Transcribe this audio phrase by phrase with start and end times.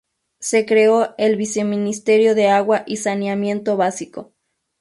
[0.39, 4.33] Se creó el Viceministerio de Agua y Saneamiento Básico.